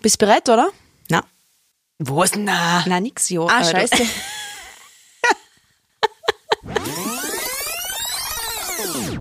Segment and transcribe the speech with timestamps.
[0.00, 0.70] Bist bereit, oder?
[1.10, 1.24] Na.
[1.98, 2.34] Was?
[2.36, 2.84] Na.
[2.86, 3.44] Na, nix, ja.
[3.48, 3.96] Ah, du- scheiße.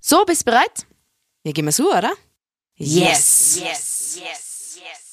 [0.02, 0.86] so, bist bereit?
[1.44, 2.14] Ja, gehen wir so, oder?
[2.76, 3.60] Yes.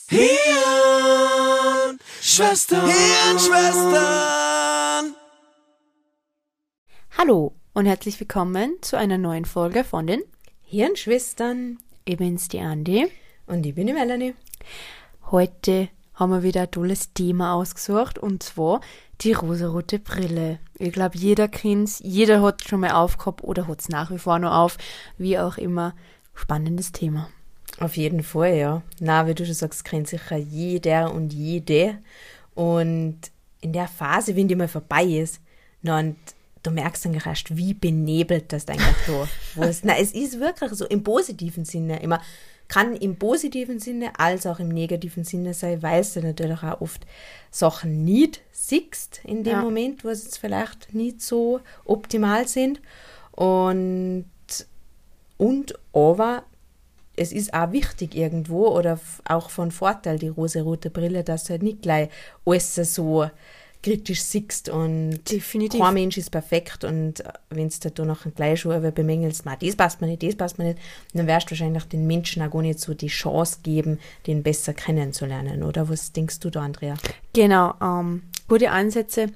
[0.09, 5.15] Hirn, Schwestern, Hirnschwestern.
[7.17, 10.23] Hallo und herzlich willkommen zu einer neuen Folge von den
[10.63, 11.79] Hirnschwestern.
[12.05, 13.11] Ich bin's, die Andi.
[13.47, 14.35] Und ich bin die Melanie.
[15.35, 18.81] Heute haben wir wieder ein tolles Thema ausgesucht und zwar
[19.21, 20.61] die rosarote Brille.
[20.79, 24.55] Ich glaube, jeder kennt's, jeder hat schon mal aufgehabt oder hat's nach wie vor noch
[24.55, 24.79] auf,
[25.19, 25.97] wie auch immer.
[26.37, 27.31] Spannendes Thema.
[27.81, 28.83] Auf jeden Fall, ja.
[29.01, 31.99] Na, wie du schon sagst, kennt sicher jeder und jede.
[32.55, 33.19] Und
[33.61, 35.41] in der Phase, wenn die mal vorbei ist,
[35.83, 36.17] na, und
[36.63, 39.83] du merkst eigentlich erst, wie benebelt das eigentlich da was.
[39.83, 42.21] Na, es ist wirklich so im positiven Sinne immer.
[42.69, 47.05] Kann im positiven Sinne als auch im negativen Sinne sein, weil du natürlich auch oft
[47.51, 49.63] Sachen nicht siehst in dem Ja.
[49.63, 52.81] Moment, wo es jetzt vielleicht nicht so optimal sind.
[53.33, 54.27] Und,
[55.37, 56.45] und aber
[57.17, 61.63] es ist auch wichtig irgendwo oder auch von Vorteil, die rosarote Brille, dass du halt
[61.63, 62.09] nicht gleich
[62.45, 63.29] alles so
[63.85, 65.79] kritisch siehst und Definitiv.
[65.79, 70.01] kein Mensch ist perfekt und wenn du da noch ein gleich bemängelst, "Ma, das passt
[70.01, 70.79] mir nicht, das passt mir nicht,
[71.13, 74.73] dann wirst du wahrscheinlich den Menschen auch gar nicht so die Chance geben, den besser
[74.73, 75.87] kennenzulernen, oder?
[75.91, 76.95] Was denkst du da, Andrea?
[77.35, 79.27] Genau, ähm, gute Ansätze.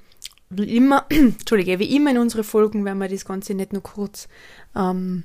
[0.49, 4.29] Wie immer, Entschuldige, wie immer in unsere Folgen werden wir das Ganze nicht nur kurz
[4.75, 5.25] ähm,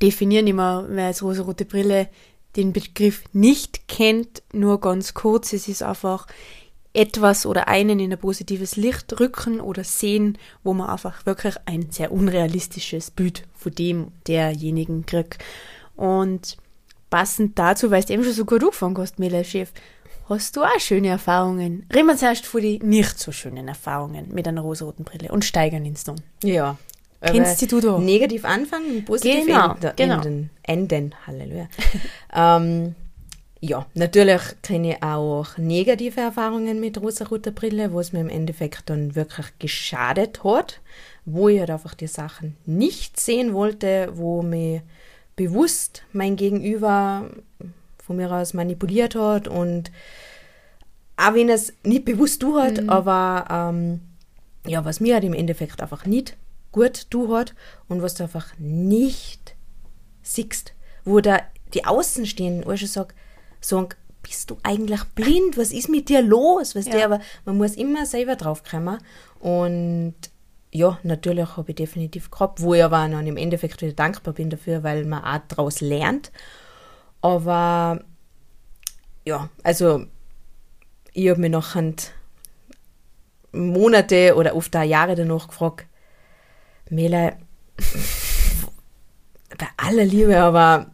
[0.00, 2.08] definieren, immer, wer als rosarote Brille
[2.56, 5.52] den Begriff nicht kennt, nur ganz kurz.
[5.52, 6.26] Es ist einfach
[6.92, 11.90] etwas oder einen in ein positives Licht rücken oder sehen, wo man einfach wirklich ein
[11.90, 15.44] sehr unrealistisches Bild von dem derjenigen kriegt.
[15.96, 16.56] Und
[17.10, 19.72] passend dazu, weil du eben schon so gut angefangen hast, Mela Chef,
[20.28, 21.86] hast du auch schöne Erfahrungen.
[21.92, 25.84] Reden wir zuerst von den nicht so schönen Erfahrungen mit einer rosaroten Brille und steigern
[25.84, 26.20] ins Ton.
[26.42, 26.76] Ja.
[27.20, 27.98] Kennst du da?
[27.98, 30.14] Negativ anfangen, positiv Genau, enden, genau.
[30.16, 31.14] enden, enden.
[31.26, 31.68] Halleluja.
[32.32, 32.94] ähm,
[33.60, 38.88] ja, natürlich kenne ich auch negative Erfahrungen mit rosaroter Brille, wo es mir im Endeffekt
[38.88, 40.80] dann wirklich geschadet hat,
[41.24, 44.82] wo ich halt einfach die Sachen nicht sehen wollte, wo mir
[45.34, 47.30] bewusst mein Gegenüber
[48.04, 49.90] von mir aus manipuliert hat und
[51.16, 54.00] auch wenn es nicht bewusst du hat, aber ähm,
[54.66, 56.36] ja, was mir halt im Endeffekt einfach nicht
[56.70, 57.54] gut du hat
[57.88, 59.56] und was du einfach nicht
[60.22, 61.40] siehst, wo da
[61.74, 63.14] die Außenstehenden auch schon sagen,
[63.60, 63.88] sagen,
[64.22, 65.56] bist du eigentlich blind?
[65.56, 66.74] Was ist mit dir los?
[66.74, 67.04] Weißt du, Ja.
[67.06, 68.98] aber man muss immer selber draufkommen
[69.40, 70.14] und
[70.70, 74.50] ja, natürlich habe ich definitiv gehabt, wo ich aber dann im Endeffekt wieder dankbar bin
[74.50, 76.30] dafür, weil man auch daraus lernt.
[77.22, 78.04] Aber
[79.24, 80.04] ja, also
[81.14, 81.94] ich habe mich nachher
[83.52, 85.86] Monate oder oft auch Jahre danach gefragt,
[86.90, 87.32] Mela,
[89.58, 90.90] bei aller Liebe, aber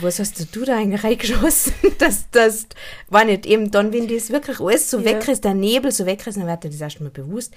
[0.00, 1.72] was hast du da eigentlich reingeschossen?
[1.98, 2.66] Das, das
[3.08, 5.04] war nicht eben dann, wenn das wirklich alles so Ja.
[5.06, 7.52] weg ist, der Nebel so weg ist, dann wird dir das erstmal bewusst.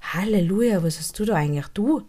[0.00, 2.02] Halleluja, was hast du da eigentlich du?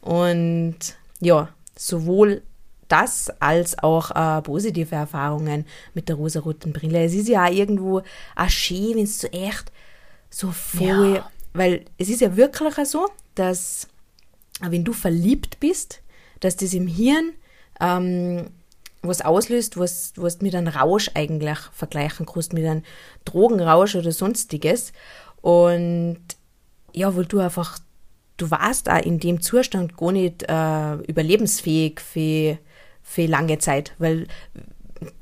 [0.00, 0.76] Und
[1.20, 2.42] ja, sowohl
[2.88, 5.64] das als auch äh, positive Erfahrungen
[5.94, 7.04] mit der rosaroten Brille.
[7.04, 8.02] Es ist ja auch irgendwo
[8.36, 9.72] auch schön, wenn es so echt
[10.30, 11.30] so voll, Ja.
[11.54, 13.88] weil es ist ja wirklich auch so, dass
[14.60, 16.00] wenn du verliebt bist,
[16.40, 17.32] dass das im Hirn
[17.80, 18.46] ähm,
[19.06, 22.82] was auslöst, was, was mit einem Rausch eigentlich vergleichen kannst, mit einem
[23.24, 24.92] Drogenrausch oder sonstiges.
[25.40, 26.20] Und
[26.92, 27.78] ja, weil du einfach,
[28.36, 32.58] du warst auch in dem Zustand gar nicht äh, überlebensfähig für,
[33.02, 34.26] für lange Zeit, weil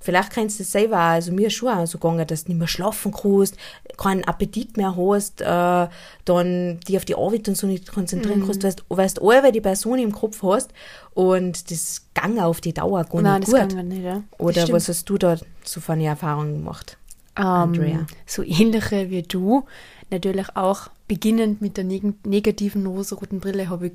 [0.00, 2.68] vielleicht kennst du es selber also mir schon auch so gegangen, dass du nicht mehr
[2.68, 3.56] schlafen kannst,
[3.96, 5.88] keinen Appetit mehr hast, äh,
[6.24, 9.60] dann die auf die Arbeit und so nicht konzentrieren kannst, weißt, weißt alle, weil die
[9.60, 10.72] Person im Kopf hast
[11.14, 13.84] und das gang auf die Dauer gar Nein, nicht das gut.
[13.84, 14.22] nicht, ja.
[14.38, 16.96] Oder was hast du da so für eine Erfahrung gemacht?
[17.34, 18.00] Andrea.
[18.00, 19.64] Ähm, so ähnliche wie du.
[20.10, 23.92] Natürlich auch beginnend mit der neg negativen rosaroten Brille habe ich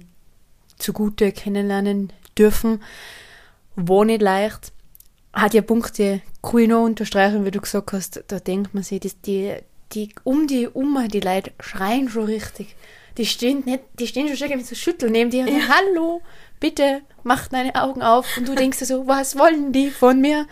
[0.77, 2.81] zugute kennenlernen dürfen.
[3.75, 4.71] War nicht leicht.
[5.37, 9.21] Hat ja Punkte, ich noch unterstreichen, wie du gesagt hast, da denkt man sich, dass
[9.21, 9.53] die,
[9.91, 12.75] die um die um die Leute schreien schon richtig.
[13.17, 16.21] Die stehen nicht, die stehen schon irgendwie so schütteln neben dir und sagen, hallo,
[16.59, 18.25] bitte mach deine Augen auf.
[18.37, 20.47] Und du denkst dir so, was wollen die von mir?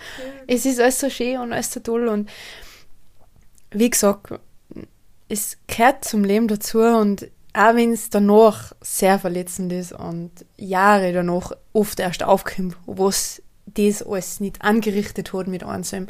[0.45, 2.29] Es ist alles so schön und alles so toll und
[3.71, 4.33] wie gesagt,
[5.27, 11.13] es gehört zum Leben dazu und auch wenn es danach sehr verletzend ist und Jahre
[11.13, 13.41] danach oft erst aufkommt, was
[13.75, 16.09] das alles nicht angerichtet hat mit einzeln.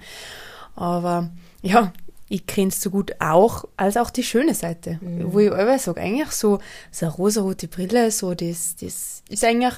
[0.76, 1.30] Aber
[1.62, 1.94] ja,
[2.28, 5.00] ich kenne es so gut auch, als auch die schöne Seite.
[5.02, 5.34] Mhm.
[5.34, 6.60] Wo ich immer sage, eigentlich so,
[6.92, 9.76] so eine rosarote Brille, so das, das ist eigentlich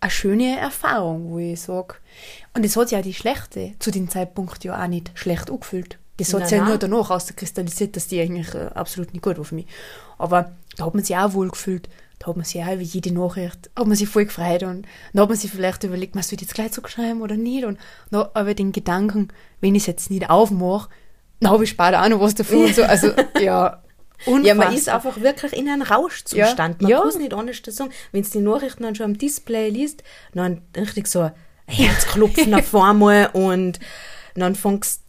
[0.00, 1.94] eine schöne Erfahrung, wo ich sage.
[2.54, 5.98] Und es hat ja die schlechte zu dem Zeitpunkt ja auch nicht schlecht angefühlt.
[6.18, 9.44] Das hat sich ja nur danach auskristallisiert, dass die eigentlich äh, absolut nicht gut war
[9.44, 9.66] für mich.
[10.16, 11.90] Aber da hat man sich auch wohl gefühlt.
[12.18, 15.22] Da hat man sich auch wie jede Nachricht, hat man sich voll gefreut und dann
[15.22, 17.64] hat man sich vielleicht überlegt, man soll jetzt gleich zurückschreiben oder nicht.
[17.64, 17.78] Und
[18.10, 19.28] dann aber den Gedanken,
[19.60, 20.88] wenn ich es jetzt nicht aufmache,
[21.40, 22.64] dann habe ich später auch noch was davon.
[22.64, 22.82] Und so.
[22.88, 23.08] Also,
[23.38, 23.82] ja,
[24.24, 24.72] Ja, man unfassbar.
[24.74, 26.80] ist einfach wirklich in einem Rauschzustand.
[26.80, 26.98] Ja, Man ja.
[27.00, 27.90] kann es nicht anders sagen.
[28.12, 30.02] Wenn du die Nachrichten dann schon am Display liest,
[30.32, 31.32] dann richtig so ein
[31.66, 33.78] Herzklopfen auf einmal und
[34.34, 35.02] dann fängst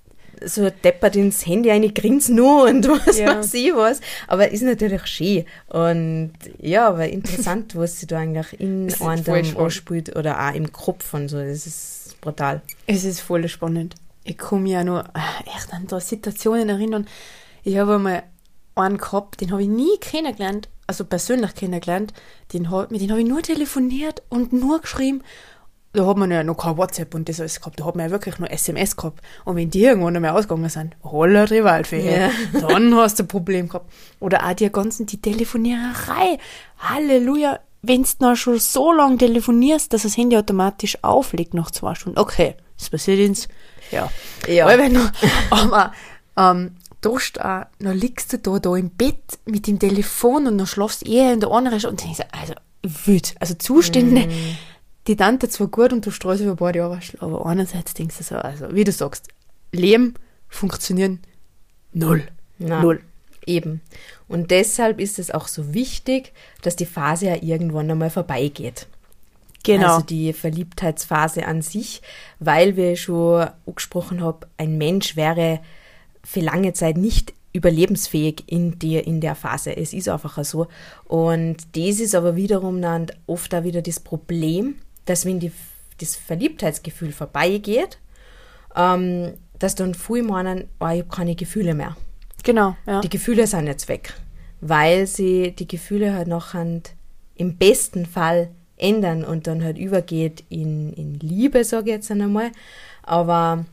[0.46, 3.38] so deppert ins Handy eine grinsen nur und was Ja.
[3.38, 4.02] weiß ich was.
[4.28, 5.46] Aber ist natürlich schön.
[5.68, 11.14] Und ja, aber interessant, was sich da eigentlich in einem anspielt oder auch im Kopf
[11.14, 11.38] und so.
[11.38, 12.62] Das ist brutal.
[12.86, 13.96] Es ist voll spannend.
[14.24, 17.08] Ich mich ja nur äh, echt an da Situationen erinnern.
[17.64, 18.24] Ich habe einmal
[18.76, 22.14] einen gehabt, den habe ich nie kennengelernt, also persönlich kennengelernt.
[22.54, 25.22] Den, mit dem habe ich nur telefoniert und nur geschrieben.
[25.98, 27.80] Da hat man ja noch kein WhatsApp und das alles gehabt.
[27.80, 29.20] Da hat man ja wirklich nur SMS gehabt.
[29.46, 33.68] Und wenn die irgendwann einmal ausgegangen sind, holla die Waldfee, dann hast du ein Problem
[33.68, 33.92] gehabt.
[34.20, 36.38] Oder auch die ganzen, die Telefoniererei.
[36.78, 37.60] Halleluja.
[37.82, 42.20] Wenn du noch schon so lange telefonierst, dass das Handy automatisch auflegt nach zwei Stunden.
[42.20, 43.48] Okay, das passiert ins,
[43.90, 44.12] ja.
[44.48, 44.66] Ja.
[44.66, 45.12] Aber, wenn du,
[45.50, 45.94] aber
[46.38, 50.60] ähm, da steht auch, dann liegst du da, da im Bett mit dem Telefon und
[50.60, 51.84] dann schlafst du eher in der anderen.
[51.86, 52.54] Und so, also,
[52.84, 53.36] wild.
[53.40, 54.28] Also Zustände,
[55.08, 58.36] die dann zwar gut und du streust über paar Jahre, aber einerseits denkst du so,
[58.36, 59.30] also, wie du sagst,
[59.72, 60.16] Leben
[60.50, 61.20] funktionieren
[61.94, 62.24] null.
[62.60, 63.02] Na, Null.
[63.46, 63.82] Eben.
[64.28, 68.88] Und deshalb ist es auch so wichtig, dass die Phase ja irgendwann einmal vorbeigeht.
[69.64, 69.96] Genau.
[69.96, 72.02] Also die Verliebtheitsphase an sich,
[72.40, 75.62] weil wir schon angesprochen haben, ein Mensch wäre
[76.24, 79.76] für lange Zeit nicht überlebensfähig in der, in der Phase.
[79.76, 80.68] Es ist einfach so.
[81.06, 84.76] Und das ist aber wiederum dann oft auch wieder das Problem,
[85.08, 85.52] dass wenn die,
[86.00, 87.98] das Verliebtheitsgefühl vorbeigeht,
[88.76, 91.98] ähm, dass dann viele meinen, oh, ich habe keine Gefühle mehr.
[92.44, 93.02] genau, ja.
[93.02, 94.14] Die Gefühle sind jetzt weg,
[94.62, 100.94] weil sie die Gefühle halt noch im besten Fall ändern und dann halt übergeht in,
[100.94, 102.52] in Liebe, sage ich jetzt einmal.
[103.04, 103.66] Aber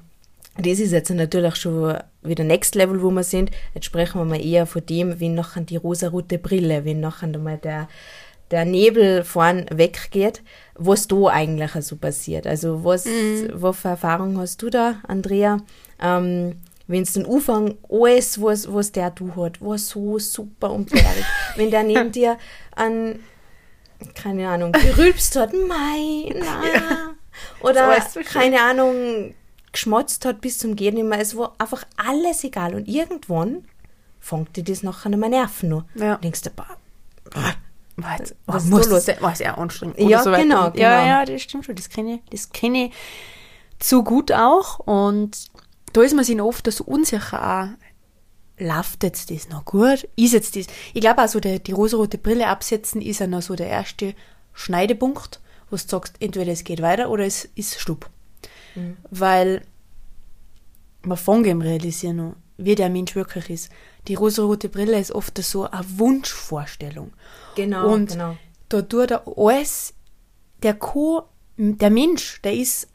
[0.56, 3.50] das ist jetzt natürlich schon wieder Next Level, wo wir sind.
[3.74, 7.58] Jetzt sprechen wir mal eher von dem, wenn nachher die rosarote Brille, wenn nachher mal
[7.58, 7.88] der,
[8.54, 10.42] der Nebel vorn weggeht,
[10.74, 12.46] was da eigentlich so passiert.
[12.46, 13.06] Also was,
[13.52, 15.58] was für Erfahrung hast du da, Andrea?
[16.00, 20.90] Ähm, wenn es den Anfang alles, was, was der du hat, war so super und
[20.90, 21.24] berg.
[21.56, 22.38] wenn der neben dir
[22.76, 23.18] an,
[24.14, 27.14] keine Ahnung, gerülpst hat, mei, na.
[27.60, 29.34] Oder, So keine Ahnung,
[29.72, 31.18] geschmotzt hat bis zum Gehen immer.
[31.18, 32.76] Es war einfach alles egal.
[32.76, 33.64] Und irgendwann
[34.20, 35.70] fängt dir das nachher nicht mehr nerven.
[35.70, 35.84] Noch.
[35.96, 36.16] Ja.
[36.18, 36.76] Denkst du, boah,
[37.96, 39.98] Was, was was ist muss das war sehr anstrengend.
[39.98, 40.42] Ja, so weiter.
[40.42, 41.06] genau, Ja, genau.
[41.06, 41.76] ja, das stimmt schon.
[41.76, 42.92] Das kenne ich, das kenne ich
[43.78, 44.80] zu gut auch.
[44.80, 45.50] Und
[45.92, 47.78] da ist man sich oft so unsicher auch.
[48.56, 50.08] Läuft jetzt das noch gut?
[50.16, 50.66] Ist jetzt das?
[50.92, 54.14] Ich glaube auch so, der, die rosarote Brille absetzen ist ja noch so der erste
[54.52, 55.40] Schneidepunkt,
[55.70, 58.08] wo du sagst, entweder es geht weiter oder es ist Stub.
[59.10, 59.62] Weil
[61.02, 63.70] man fängt im realisieren, noch, wie der Mensch wirklich ist.
[64.08, 67.12] Die rosarote Brille ist oft so eine Wunschvorstellung.
[67.56, 68.36] Genau, Und genau.
[68.68, 69.94] da tut er alles,
[70.62, 71.24] der Co,
[71.56, 72.88] der Mensch, der ist,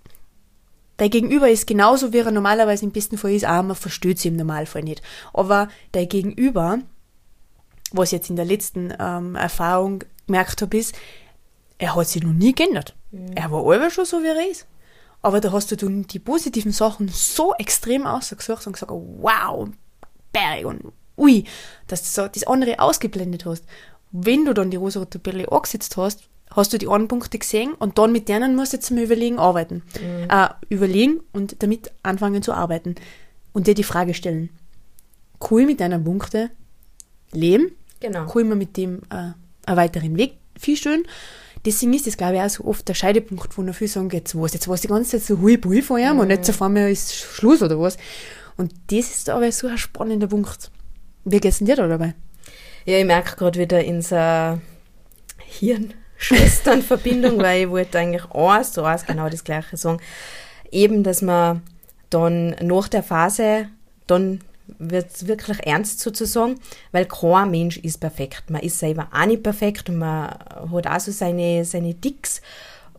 [1.00, 4.28] der Gegenüber ist genauso, wie er normalerweise im besten Fall ist, aber man versteht sie
[4.28, 5.02] im Normalfall nicht.
[5.34, 6.80] Aber der Gegenüber,
[7.92, 10.94] was ich jetzt in der letzten ähm, Erfahrung gemerkt habe, ist,
[11.78, 12.96] er hat sich noch nie geändert.
[13.34, 14.68] Er war immer schon so, wie er ist.
[15.22, 19.70] Aber da hast du dann die positiven Sachen so extrem ausgesucht und gesagt, wow,
[20.32, 20.82] Berg und
[21.18, 21.44] ui,
[21.88, 23.64] dass du so das andere ausgeblendet hast.
[24.12, 27.98] Wenn du dann die rosarote Brille angesetzt hast, hast du die anderen Punkte gesehen und
[27.98, 29.84] dann mit denen musst du jetzt mal überlegen, arbeiten.
[30.30, 32.96] Äh, überlegen und damit anfangen zu arbeiten.
[33.54, 34.50] Und dir die Frage kann
[35.60, 36.50] ich mit deinen Punkten
[37.32, 37.72] leben?
[38.00, 38.26] Genau.
[38.26, 39.16] Kann ich mir mit dem äh,
[39.66, 41.04] einen weiteren Weg viel schön?
[41.66, 44.40] Deswegen ist das, glaube ich, auch so oft der Scheidepunkt, wo noch viele sagen, jetzt
[44.40, 46.62] was, jetzt war es die ganze Zeit so hui bui von ihm und jetzt auf
[46.62, 47.98] einmal ist Schluss oder was.
[48.60, 50.70] Und das ist aber so ein spannender Punkt.
[51.24, 52.14] Wie geht's denn dir da dabei?
[52.84, 54.18] Ja, ich merke gerade wieder in so
[55.38, 60.02] Hirn-Schwestern-Verbindung, weil ich wollte eigentlich eins zu eins genau das Gleiche sagen.
[60.72, 61.62] Eben, dass man
[62.10, 63.70] dann nach der Phase,
[64.08, 64.42] dann
[64.78, 66.60] wird es wirklich ernst sozusagen,
[66.92, 68.50] weil kein Mensch ist perfekt.
[68.50, 70.38] Man ist selber auch nicht perfekt und man
[70.74, 72.42] hat auch so seine, seine Ticks,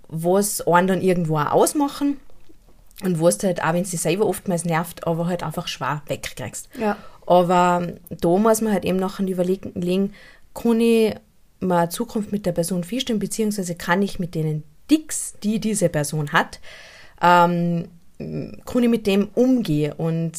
[0.09, 2.19] was einen dann irgendwo auch ausmachen.
[3.03, 6.03] Und wo du halt auch, wenn es dich selber oftmals nervt, aber halt einfach schwer
[6.07, 6.69] wegkriegst.
[6.79, 6.97] Ja.
[7.27, 10.13] Aber da muss man halt eben nachher überlegen,
[10.55, 11.15] kann ich
[11.61, 16.33] mal Zukunft mit der Person feststellen, beziehungsweise kann ich mit denen Dicks, die diese Person
[16.33, 16.61] hat,
[17.23, 17.89] ähm,
[18.19, 20.33] kann ich mit dem umgehen und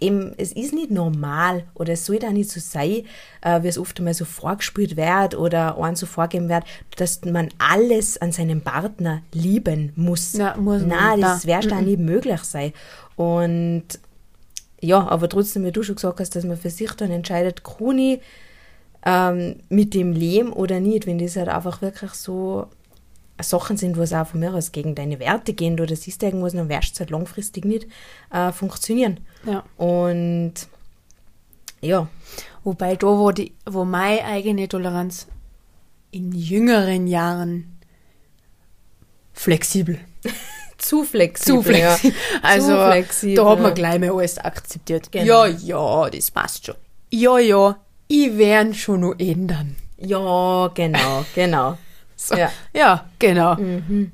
[0.00, 3.02] eben, es ist nicht normal oder es sollte auch nicht so sein,
[3.42, 6.64] äh, wie es oft einmal so vorgespielt wird oder einem so vorgeben wird,
[6.96, 10.32] dass man alles an seinem Partner lieben muss.
[10.34, 10.88] Ja, muss man.
[10.88, 11.60] Nein, das Ja.
[11.62, 12.72] wird da nicht möglich sein.
[13.16, 13.84] Und
[14.80, 17.98] ja, aber trotzdem, wie du schon gesagt hast, dass man für sich dann entscheidet, kann
[17.98, 18.20] ich
[19.04, 22.66] ähm, mit dem leben oder nicht, wenn das halt einfach wirklich so
[23.42, 26.26] Sachen sind, wo es auch von mir aus gegen deine Werte gehen oder siehst du
[26.26, 27.86] irgendwas, dann wirst du halt langfristig nicht
[28.32, 29.20] äh, funktionieren.
[29.44, 29.64] Ja.
[29.76, 30.54] Und
[31.80, 32.08] ja,
[32.62, 35.26] Wobei da, wo, die, wo meine eigene Toleranz
[36.10, 37.78] in jüngeren Jahren
[39.32, 39.98] flexibel.
[40.78, 41.62] zu flexibel.
[41.62, 42.12] Zu flexibel.
[42.12, 42.40] Ja.
[42.42, 43.36] Also, zu flexibel.
[43.36, 45.10] da hat man gleich mal alles akzeptiert.
[45.10, 45.24] Genau.
[45.24, 46.74] Ja, ja, das passt schon.
[47.10, 47.76] Ja, ja,
[48.08, 49.76] ich werde schon noch ändern.
[49.98, 51.78] Ja, genau, genau.
[52.22, 52.34] So.
[52.34, 52.52] Ja.
[52.74, 53.56] Ja, genau.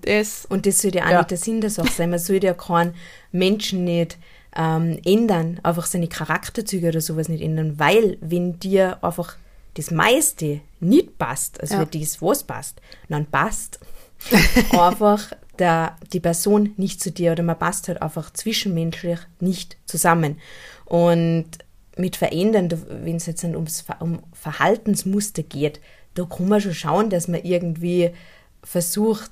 [0.03, 2.11] Das, Und das sollte ja auch nicht der Sinn der Sache sein.
[2.11, 2.95] Man sollte ja keinen
[3.33, 4.17] Menschen nicht
[4.57, 9.37] ähm, ändern, einfach seine Charakterzüge oder sowas nicht ändern, weil wenn dir einfach
[9.75, 11.81] das meiste nicht passt, also Ja.
[11.93, 13.79] wenn das was passt, dann passt
[14.71, 20.39] einfach der, die Person nicht zu dir oder man passt halt einfach zwischenmenschlich nicht zusammen.
[20.87, 21.47] Und
[21.97, 22.71] mit Verändern,
[23.05, 25.81] wenn es jetzt dann ums um Verhaltensmuster geht,
[26.15, 28.11] da kann man schon schauen, dass man irgendwie
[28.63, 29.31] versucht,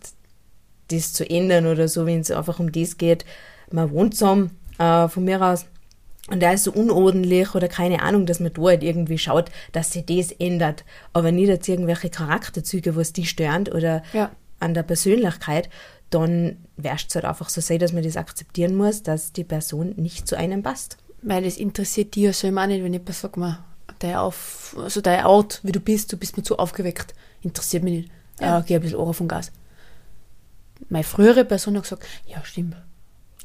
[0.88, 3.24] das zu ändern oder so, wenn es einfach um das geht.
[3.70, 5.66] Man wohnt zusammen, äh, von mir aus,
[6.28, 9.92] und der ist so unordentlich oder keine Ahnung, dass man da halt irgendwie schaut, dass
[9.92, 10.84] sich das ändert.
[11.12, 14.30] Aber nicht jetzt irgendwelche Charakterzüge, was die stören oder Ja.
[14.58, 15.68] an der Persönlichkeit,
[16.08, 19.90] dann wärst es halt einfach so sein, dass man das akzeptieren muss, dass die Person
[19.96, 20.96] nicht zu einem passt.
[21.26, 23.58] weil es interessiert dich ja selber auch nicht, wenn jemand sagt, man,
[23.98, 27.92] dein auf, also dein Art, wie du bist, du bist mir zu aufgeweckt, interessiert mich
[27.94, 28.10] nicht.
[28.40, 28.58] Ja.
[28.60, 29.50] Äh, geh ein bisschen Ohren vom Gas.
[30.88, 32.76] Meine frühere Person hat gesagt, ja, stimmt.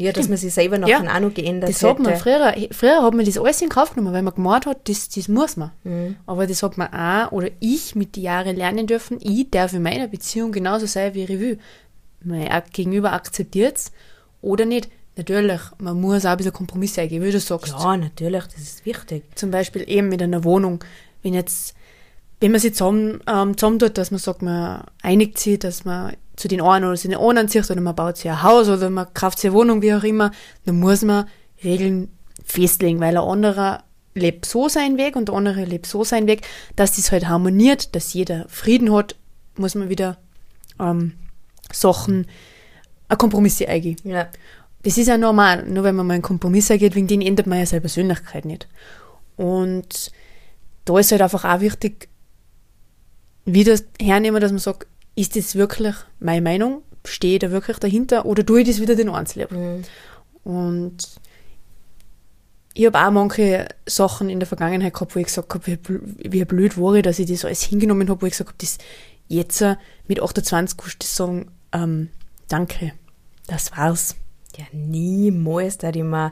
[0.02, 3.14] Ja, dass man sich selber nachher auch noch geändert Das hat man früher, früher hat
[3.14, 5.72] man das alles in Kauf genommen, weil man gemeint hat, das, das muss man.
[5.84, 6.16] Mhm.
[6.26, 9.82] Aber das hat man auch, oder ich mit den Jahren lernen dürfen, ich darf in
[9.82, 11.60] meiner Beziehung genauso sein, wie ich will.
[12.24, 13.92] Mein Gegenüber akzeptiert es
[14.42, 14.90] oder nicht.
[15.18, 17.74] Natürlich, man muss auch ein bisschen Kompromisse eingehen, wie du sagst.
[17.78, 19.24] Ja, natürlich, das ist wichtig.
[19.36, 20.82] Zum Beispiel eben mit einer Wohnung.
[21.24, 21.76] Wenn jetzt,
[22.40, 26.48] wenn man sich zusammen, ähm, zusammentut, dass man sagt, man einigt sich, dass man zu
[26.48, 29.14] den einen oder zu den anderen zieht, oder man baut sich ein Haus oder man
[29.14, 30.32] kauft sich eine Wohnung, wie auch immer,
[30.66, 31.26] dann muss man
[31.64, 32.08] Regeln
[32.46, 33.84] festlegen, weil ein anderer
[34.16, 37.94] lebt so seinen Weg und der andere lebt so seinen Weg, dass das halt harmoniert,
[37.94, 39.18] dass jeder Frieden hat,
[39.58, 40.18] muss man wieder
[40.80, 41.14] ähm,
[41.74, 42.26] Sachen,
[43.10, 43.98] ein Kompromisse eingehen.
[44.06, 44.30] Ja.
[44.84, 45.66] Das ist ja normal.
[45.68, 48.70] Nur wenn man mal einen Kompromiss eingeht, wegen denen ändert man ja seine Persönlichkeit nicht.
[49.36, 50.12] Und
[50.86, 52.08] da ist halt einfach auch wichtig,
[53.44, 54.88] wie das hernehmen, dass man sagt,
[55.20, 56.84] ist das wirklich meine Meinung?
[57.06, 58.26] Stehe ich da wirklich dahinter?
[58.26, 59.86] Oder tue ich das wieder den Einzelnen?
[60.44, 60.98] Und
[62.74, 65.80] ich habe auch manche Sachen in der Vergangenheit gehabt, wo ich gesagt habe,
[66.18, 68.78] wie blöd war ich, dass ich das alles hingenommen habe, wo ich gesagt habe, das
[69.28, 69.76] jetzt äh,
[70.08, 72.10] mit 28 kannst du sagen, ähm,
[72.48, 72.94] danke,
[73.48, 74.16] das war's.
[74.58, 76.32] Ja, niemals da ich mir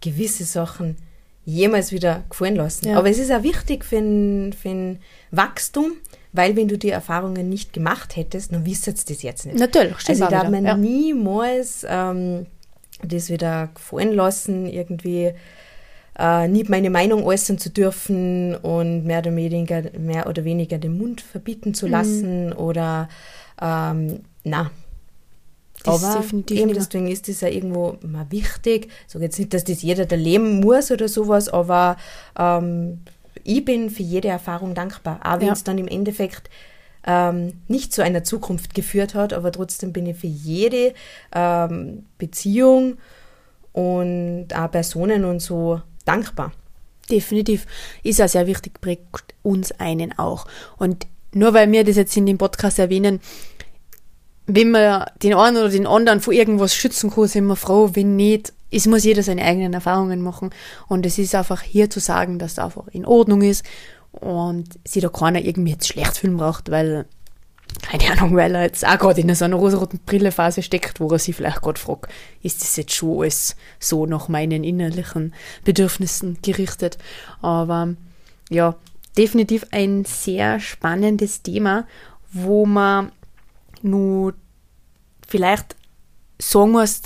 [0.00, 0.96] gewisse Sachen
[1.44, 2.88] jemals wieder gefallen lassen.
[2.88, 2.98] Ja.
[2.98, 4.98] Aber es ist auch wichtig für ein, für ein
[5.30, 5.92] Wachstum,
[6.32, 9.58] weil wenn du die Erfahrungen nicht gemacht hättest, dann wüsstest du das jetzt nicht.
[9.58, 10.76] Natürlich, stimmt Also ich darf mir ja.
[10.76, 12.46] niemals ähm,
[13.02, 15.32] das wieder gefallen lassen, irgendwie
[16.18, 20.98] äh, nicht meine Meinung äußern zu dürfen und mehr oder weniger, mehr oder weniger den
[20.98, 21.74] Mund verbieten Mhm.
[21.74, 23.08] zu lassen oder
[23.62, 24.70] ähm, na.
[25.84, 28.88] Das Aber definitiv eben deswegen ist das ja irgendwo mal wichtig.
[29.06, 31.96] Ich sage jetzt nicht, dass das jeder da leben muss oder sowas, aber
[32.36, 32.98] ähm,
[33.44, 35.20] ich bin für jede Erfahrung dankbar.
[35.24, 35.52] Auch wenn Ja.
[35.52, 36.48] es dann im Endeffekt
[37.06, 40.94] ähm, nicht zu einer Zukunft geführt hat, aber trotzdem bin ich für jede
[41.34, 42.98] ähm, Beziehung
[43.72, 46.52] und auch Personen und so dankbar.
[47.10, 47.66] Definitiv.
[48.02, 50.46] Ist auch sehr wichtig, prägt uns einen auch.
[50.76, 53.20] Und nur weil wir das jetzt in dem Podcast erwähnen,
[54.46, 57.90] wenn man den einen oder den anderen vor irgendwas schützen kann, sind wir froh.
[57.92, 60.50] Wenn nicht, es muss jeder seine eigenen Erfahrungen machen.
[60.88, 63.64] Und es ist einfach hier zu sagen, dass es einfach in Ordnung ist
[64.12, 67.06] und sich da keiner irgendwie jetzt schlecht fühlen braucht, weil,
[67.82, 71.18] keine Ahnung, weil er jetzt auch gerade in so einer rosaroten Brillephase steckt, wo er
[71.18, 72.10] sich vielleicht gerade fragt,
[72.42, 75.34] ist das jetzt schon alles so nach meinen innerlichen
[75.64, 76.98] Bedürfnissen gerichtet?
[77.40, 77.94] Aber
[78.50, 78.76] ja,
[79.16, 81.86] definitiv ein sehr spannendes Thema,
[82.32, 83.12] wo man
[83.82, 84.34] nur
[85.26, 85.76] vielleicht
[86.38, 87.02] sagen muss,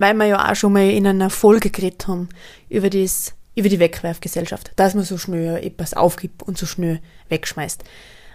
[0.00, 2.30] weil wir ja auch schon mal in einer Folge geredet haben
[2.70, 7.84] über das, über die Wegwerfgesellschaft, dass man so schnell etwas aufgibt und so schnell wegschmeißt.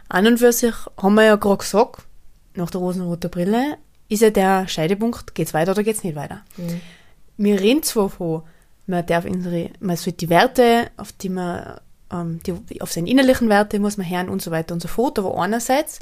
[0.07, 2.03] An und für sich haben wir ja gerade gesagt,
[2.53, 3.77] nach der rosenroten Brille,
[4.09, 6.41] ist ja der Scheidepunkt, geht's weiter oder geht's nicht weiter.
[6.57, 6.81] Mhm.
[7.37, 8.43] Wir reden zwar von,
[8.85, 11.79] man darf unsere, man sollte die Werte, auf die man,
[12.13, 15.17] ähm, die, auf seine innerlichen Werte muss man hören und so weiter und so fort,
[15.17, 15.97] aber einerseits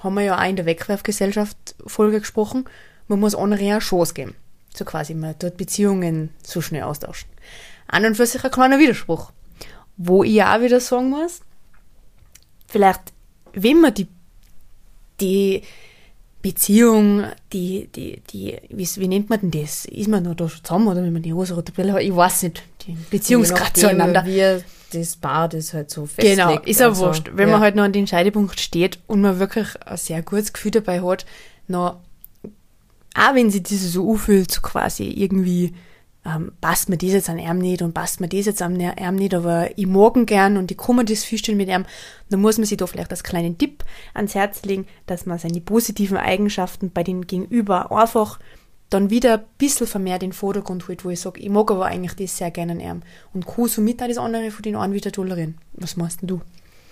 [0.00, 2.66] haben wir ja auch in der Wegwerfgesellschaft Folge gesprochen,
[3.08, 4.36] man muss andere eine Chance geben.
[4.76, 7.28] So quasi, man dort Beziehungen so schnell austauschen.
[7.86, 9.30] An und für sich ein kleiner Widerspruch.
[9.96, 11.40] Wo ich auch wieder sagen muss,
[12.66, 13.12] vielleicht,
[13.52, 14.08] wenn man die,
[15.20, 15.62] die
[16.42, 19.86] Beziehung, die, die, die, wie, wie nennt man denn das?
[19.86, 22.02] Ist man noch da schon zusammen oder wenn man die rosa-rote Brille hat?
[22.02, 22.62] Ich weiß nicht.
[22.86, 24.26] Die Beziehungsgrad zueinander.
[24.26, 24.62] Wie
[24.92, 26.36] das Paar das halt so festlegt.
[26.36, 27.06] Genau, ist ja und so.
[27.06, 27.30] wurscht.
[27.32, 27.54] Wenn ja.
[27.54, 31.00] man halt noch an den Scheidepunkt steht und man wirklich ein sehr gutes Gefühl dabei
[31.00, 31.24] hat,
[31.66, 32.00] noch,
[33.14, 35.74] auch wenn sie diese so anfühlt, so quasi irgendwie,
[36.24, 39.14] ähm, passt mir das jetzt an ihm nicht und passt mir das jetzt an ihm
[39.14, 41.84] nicht, aber ich mag ihn gern und ich kann mir das vorstellen mit ihm,
[42.30, 45.60] dann muss man sich da vielleicht als kleinen Tipp ans Herz legen, dass man seine
[45.60, 48.38] positiven Eigenschaften bei den Gegenüber einfach
[48.90, 51.86] dann wieder ein bisschen vermehrt in den Vordergrund holt, wo ich sage, ich mag aber
[51.86, 53.02] eigentlich das sehr gerne an ihm
[53.32, 55.58] und kann somit auch das andere von den einen wieder tolerieren.
[55.72, 56.40] Was machst denn du?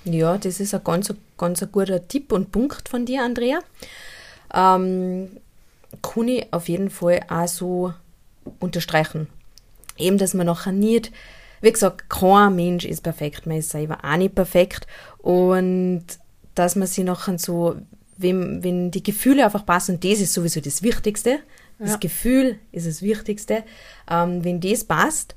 [0.05, 3.61] Ja, das ist ein ganz, ganz ein guter Tipp und Punkt von dir, Andrea.
[4.53, 5.29] Ähm,
[6.01, 7.93] kann ich auf jeden Fall auch so
[8.61, 9.29] unterstreichen.
[9.99, 11.13] Eben, dass man nachher nicht,
[11.61, 14.87] wie gesagt, kein Mensch ist perfekt, man ist selber auch nicht perfekt
[15.19, 16.05] und
[16.55, 17.77] dass man sich nachher so,
[18.17, 21.39] wenn, wenn die Gefühle einfach passen, das ist sowieso das Wichtigste.
[21.79, 21.97] Das Ja.
[21.97, 23.65] Gefühl ist das Wichtigste.
[24.11, 25.35] Ähm, wenn das passt,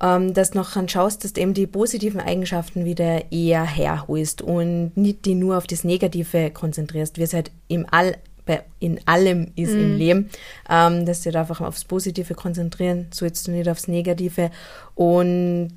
[0.00, 4.92] ähm, dass du nachher schaust, dass du eben die positiven Eigenschaften wieder eher herholst und
[4.96, 9.52] nicht die nur auf das Negative konzentrierst, wie es halt im All, bei, in allem
[9.56, 10.30] ist im Leben,
[10.68, 14.50] ähm, dass du dich einfach aufs Positive konzentrieren sollst du nicht aufs Negative
[14.94, 15.70] und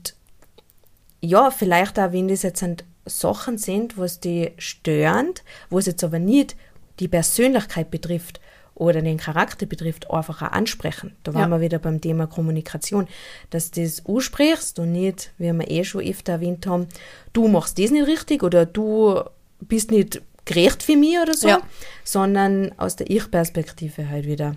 [1.21, 5.33] ja, vielleicht auch, wenn das jetzt sind Sachen sind, was die stören,
[5.69, 6.55] wo es jetzt aber nicht
[6.99, 8.39] die Persönlichkeit betrifft
[8.73, 11.15] oder den Charakter betrifft, einfach auch ansprechen.
[11.23, 11.57] Da waren Ja.
[11.57, 13.07] wir wieder beim Thema Kommunikation,
[13.49, 16.87] dass du das ansprichst und nicht, wie wir eh schon öfter erwähnt haben,
[17.33, 19.21] du machst das nicht richtig oder du
[19.61, 21.61] bist nicht gerecht für mich oder so, Ja.
[22.03, 24.55] sondern aus der Ich-Perspektive halt wieder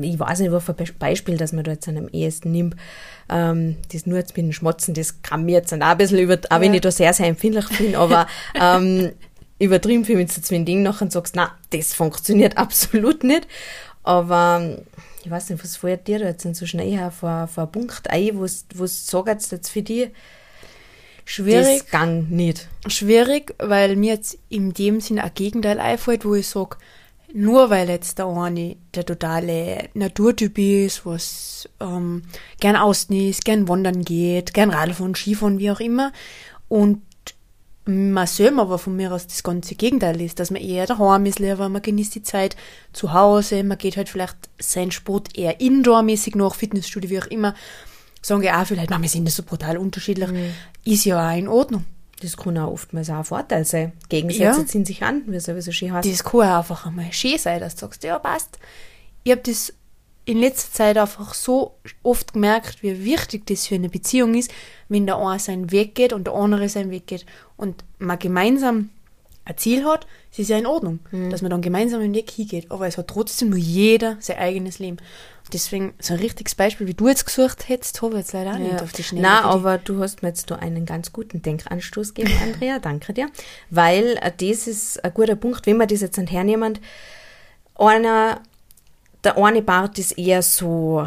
[0.00, 2.74] ich weiß nicht, was für ein Beispiel, dass man da jetzt am ehesten nimmt,
[3.28, 6.38] ähm, das nur jetzt mit dem Schmotzen, das kann mir jetzt auch ein bisschen über,
[6.50, 8.26] auch wenn ich da sehr, sehr empfindlich bin, aber
[8.60, 9.12] ähm,
[9.58, 13.46] übertrieben viel, wenn du zu einem Ding nachher sagst, na, das funktioniert absolut nicht.
[14.02, 14.78] Aber
[15.24, 18.36] ich weiß nicht, was fällt dir da jetzt so schnell vor, vor einen Punkt ein,
[18.36, 20.10] wo du sagst jetzt für dich,
[21.24, 21.80] Schwierig.
[21.82, 22.68] das gang nicht.
[22.86, 26.76] schwierig, weil mir jetzt in dem Sinn ein Gegenteil einfällt, wo ich sage,
[27.32, 32.22] nur weil jetzt der eine der totale Naturtyp ist, was ähm,
[32.60, 36.12] gern ausnisst, gern wandern geht, gern Radfahren, Skifahren, wie auch immer,
[36.68, 37.02] und
[37.86, 41.38] man selber aber von mir aus das ganze Gegenteil ist, dass man eher daheim ist,
[41.38, 42.56] lieber, man genießt die Zeit
[42.92, 47.54] zu Hause, man geht halt vielleicht seinen Sport eher indoormäßig nach, Fitnessstudio, wie auch immer,
[48.26, 50.28] sagen ja auch vielleicht, "Ma, wir sind das so brutal unterschiedlich,
[50.84, 51.84] ist ja auch in Ordnung.
[52.22, 53.92] Das kann auch oftmals auch ein Vorteil sein.
[54.08, 54.66] Gegensätze Ja.
[54.66, 56.08] ziehen sich an, wie es sowieso schön heißt.
[56.10, 58.58] Das kann ja einfach einmal schön sein, dass du sagst, ja, passt.
[59.24, 59.72] Ich habe das
[60.26, 64.50] in letzter Zeit einfach so oft gemerkt, wie wichtig das für eine Beziehung ist,
[64.88, 67.26] wenn der eine seinen Weg geht und der andere seinen Weg geht
[67.58, 68.88] und man gemeinsam
[69.44, 72.70] ein Ziel hat, es ist ja in Ordnung, dass man dann gemeinsam den Weg hingeht,
[72.70, 74.96] aber es hat trotzdem nur jeder sein eigenes Leben.
[75.54, 78.58] Deswegen, so ein richtiges Beispiel, wie du jetzt gesucht hättest, habe ich jetzt leider auch
[78.58, 79.28] nicht auf die Schnelle.
[79.28, 82.80] Nein, aber du hast mir jetzt da einen ganz guten Denkanstoß gegeben, Andrea.
[82.80, 83.30] Danke dir.
[83.70, 86.80] Weil äh, das ist ein guter Punkt, wenn wir das jetzt hernehmen.
[87.76, 88.40] Einer,
[89.22, 91.06] der eine Part ist eher so,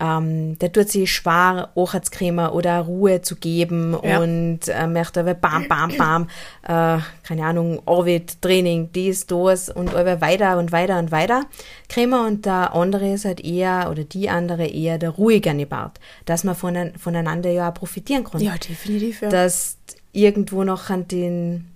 [0.00, 4.20] ähm, der tut sich schwer, Ochtscreme oder Ruhe zu geben Ja.
[4.20, 6.28] und äh, möchte aber bam, bam, bam,
[6.62, 11.44] äh, keine Ahnung, Arbeit, Training, dies, das und aber weiter und weiter und weiter
[11.88, 16.44] Creme und der andere ist halt eher, oder die andere eher der ruhigere Part, dass
[16.44, 19.28] man von, voneinander ja auch profitieren kann ja, definitiv, ja.
[19.28, 19.76] dass
[20.12, 21.71] irgendwo noch an den,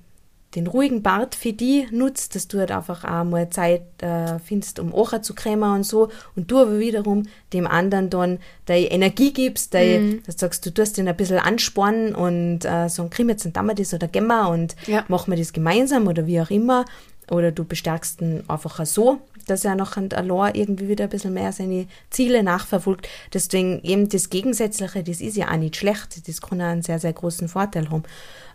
[0.56, 4.80] den ruhigen Bart für die nutzt, dass du halt einfach auch mal Zeit äh, findest,
[4.80, 9.32] um Ocher zu cremen und so und du aber wiederum dem anderen dann deine Energie
[9.32, 13.28] gibst, deine, dass du sagst, du tust den ein bisschen anspornen und äh, sagen, kriegen
[13.28, 15.04] wir jetzt ein wir das oder gehen wir und Ja.
[15.08, 16.84] machen wir das gemeinsam oder wie auch immer
[17.30, 21.52] oder du bestärkst ihn einfach so, dass er noch allein irgendwie wieder ein bisschen mehr
[21.52, 23.08] seine Ziele nachverfolgt.
[23.32, 26.26] Deswegen eben das Gegensätzliche, das ist ja auch nicht schlecht.
[26.28, 28.04] Das kann auch einen sehr, sehr großen Vorteil haben.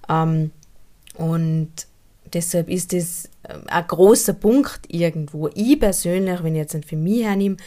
[0.09, 0.51] Ähm,
[1.17, 1.71] und
[2.33, 5.49] deshalb ist das ähm, ein großer Punkt irgendwo.
[5.53, 7.57] Ich persönlich, wenn ich jetzt nicht für mich hernehme,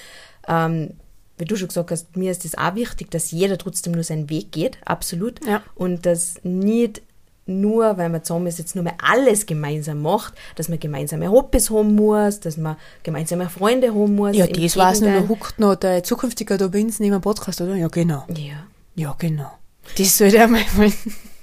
[0.49, 0.91] ähm,
[1.39, 4.31] wie du schon gesagt hast, mir ist es auch wichtig, dass jeder trotzdem nur seinen
[4.31, 5.45] Weg geht, absolut.
[5.47, 5.63] Ja.
[5.75, 7.03] Und dass nicht
[7.47, 11.71] nur, weil man zusammen ist, jetzt nur mehr alles gemeinsam macht, dass man gemeinsame Hobbys
[11.71, 14.37] haben muss, dass man gemeinsame Freunde haben muss.
[14.37, 15.23] Ja, das weiß nur, Gegenteil.
[15.23, 17.75] da huckt noch der zukünftige da bei uns neben dem Podcast, oder?
[17.75, 18.25] Ja, genau.
[18.29, 18.67] Ja.
[18.97, 19.51] Ja, genau.
[19.99, 20.95] Das soll der mal wollen.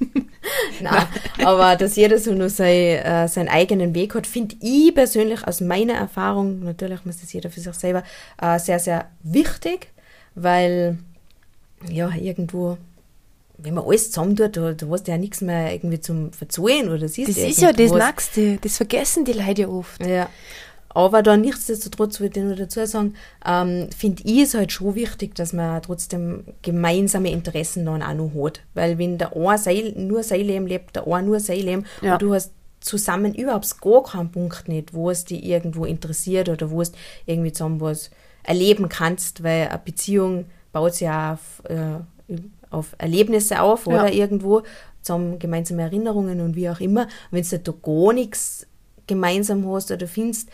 [0.81, 1.07] Nein,
[1.43, 5.61] aber dass jeder so nur sein, äh, seinen eigenen Weg hat, finde ich persönlich aus
[5.61, 8.03] meiner Erfahrung, natürlich muss das jeder für sich selber,
[8.41, 9.89] äh, sehr, sehr wichtig,
[10.35, 10.97] weil
[11.89, 12.77] ja, irgendwo,
[13.57, 17.07] wenn man alles zusammentut, da, da hast du ja nichts mehr irgendwie zum Verzeihen oder
[17.07, 17.91] siehst Das ist ja das.
[17.91, 18.57] Nächste.
[18.57, 20.05] Das vergessen die Leute ja oft.
[20.05, 20.29] Ja.
[20.93, 25.35] Aber dann nichtsdestotrotz würde ich nur dazu sagen, ähm, finde ich es halt schon wichtig,
[25.35, 28.61] dass man trotzdem gemeinsame Interessen dann auch noch hat.
[28.73, 32.13] Weil wenn der eine sein, nur sein Leben lebt, der eine nur sein Leben Ja.
[32.13, 32.51] und du hast
[32.81, 36.91] zusammen überhaupt gar keinen Punkt nicht, wo es dich irgendwo interessiert oder wo es
[37.25, 38.09] irgendwie zusammen was
[38.43, 42.35] erleben kannst, weil eine Beziehung baut sich ja auf, äh,
[42.71, 43.93] auf Erlebnisse auf Ja.
[43.93, 44.63] oder irgendwo,
[45.03, 47.03] zusammen gemeinsame Erinnerungen und wie auch immer.
[47.03, 48.67] Und wenn du da gar nichts
[49.07, 50.49] gemeinsam hast oder findest,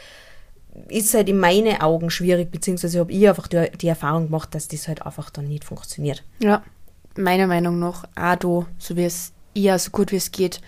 [0.90, 4.68] ist halt in meinen Augen schwierig, beziehungsweise habe ich einfach die, die Erfahrung gemacht, dass
[4.68, 6.24] das halt einfach dann nicht funktioniert.
[6.40, 6.64] Ja,
[7.18, 10.62] meiner Meinung nach auch da, so wie es eher so gut wie es geht,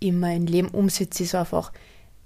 [0.00, 1.72] immer im Leben umsetzt, ist einfach,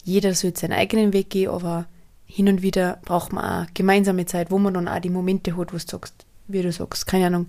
[0.04, 1.86] jeder soll seinen eigenen Weg gehen, aber
[2.26, 5.72] hin und wieder braucht man auch gemeinsame Zeit, wo man dann auch die Momente hat,
[5.72, 7.46] wo du sagst, wie du sagst, keine Ahnung,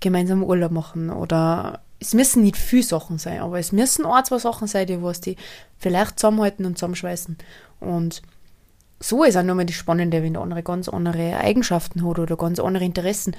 [0.00, 4.38] gemeinsam Urlaub machen oder es müssen nicht viele Sachen sein, aber es müssen auch zwei
[4.38, 5.36] Sachen sein, die was die
[5.78, 7.38] vielleicht zusammenhalten und zusammenschweißen.
[7.78, 8.22] Und
[9.02, 12.58] so ist auch nochmal das Spannende, wenn der andere ganz andere Eigenschaften hat oder ganz
[12.60, 13.34] andere Interessen.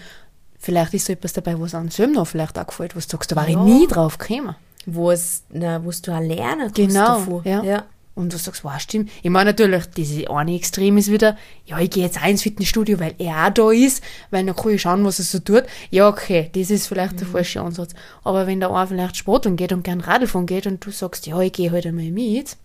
[0.60, 3.32] Vielleicht ist so etwas dabei, was einem selber noch vielleicht auch gefällt, was du sagst,
[3.32, 3.58] da war Ja.
[3.60, 4.56] ich nie drauf gekommen.
[4.86, 7.41] Wo es, na, wo du auch lernen kannst Genau, davon.
[7.45, 7.63] ja.
[7.63, 7.84] ja.
[8.15, 9.10] Und du sagst, wow, stimmt.
[9.23, 12.99] Ich meine natürlich, diese eine Extrem ist wieder, ja, ich gehe jetzt auch ins Fitnessstudio,
[12.99, 15.63] weil er auch da ist, weil dann kann ich schauen, was er so tut.
[15.89, 17.93] Ja, okay, das ist vielleicht der falsche Ansatz.
[18.23, 21.39] Aber wenn der eine vielleicht Sporteln geht und gern Radfahren geht und du sagst, ja,
[21.39, 22.56] ich gehe heute einmal mit,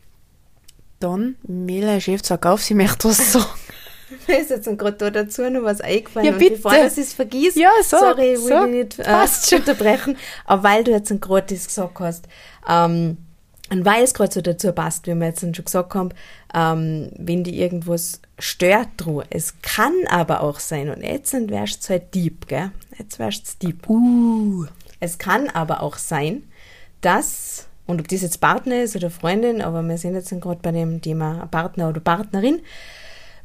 [1.00, 3.46] dann, Mela, Chef, sag auf, sie möchte was sagen.
[4.26, 6.26] Mir ist jetzt gerade da dazu noch was eingefallen.
[6.26, 6.56] Ja, und bitte.
[6.56, 8.64] Bevor das es vergisst, Ja, sag, sorry, ich will sag.
[8.66, 12.26] dich nicht äh, unterbrechen, aber weil du jetzt gerade das gesagt hast,
[12.68, 13.18] ähm,
[13.70, 16.10] und weil es gerade so dazu passt, wie wir jetzt schon gesagt haben,
[16.54, 19.24] ähm, wenn die irgendwas stört, dran.
[19.30, 22.70] es kann aber auch sein, und jetzt wärst du halt Dieb, gell?
[22.98, 23.88] Jetzt wärst du Dieb.
[23.88, 24.64] Uh.
[25.00, 26.44] Es kann aber auch sein,
[27.02, 30.70] dass, und ob das jetzt Partner ist oder Freundin, aber wir sind jetzt gerade bei
[30.72, 32.60] dem Thema Partner oder Partnerin,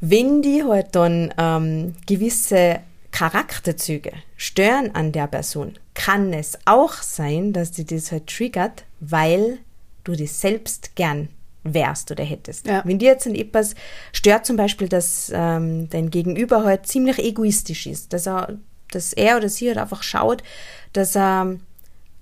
[0.02, 7.54] wenn die halt dann ähm, gewisse Charakterzüge stören an der Person, kann es auch sein,
[7.54, 9.60] dass die das halt triggert, weil
[10.04, 11.30] du das selbst gern
[11.64, 12.68] wärst oder hättest.
[12.68, 12.82] Ja.
[12.84, 13.76] Wenn dir jetzt ein etwas
[14.12, 18.58] stört, zum Beispiel, dass ähm, dein Gegenüber halt ziemlich egoistisch ist, dass er,
[18.92, 20.44] dass er oder sie halt einfach schaut,
[20.92, 21.56] dass er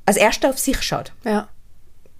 [0.05, 1.13] als erster auf sich schaut.
[1.25, 1.49] Ja.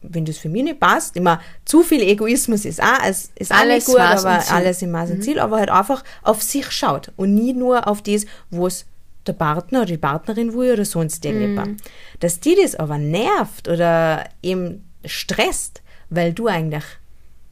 [0.03, 3.57] Wenn das für mich nicht passt, immer zu viel Egoismus ist auch, ist, ist auch
[3.57, 4.55] Alles nicht gut, Maß aber Ziel.
[4.55, 8.01] alles im Maß und Ziel, aber halt einfach auf sich schaut und nie nur auf
[8.01, 8.85] das, wo es
[9.27, 11.73] der Partner oder die Partnerin will oder sonst irgendjemand.
[11.73, 11.77] Mhm.
[12.19, 16.83] Dass die das aber nervt oder eben stresst, weil du eigentlich